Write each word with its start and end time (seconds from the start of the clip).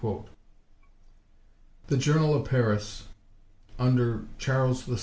The 1.85 1.95
Journal 1.95 2.33
of 2.33 2.45
Paris, 2.45 3.03
under 3.77 4.23
Charles 4.39 4.81
VI. 4.81 4.97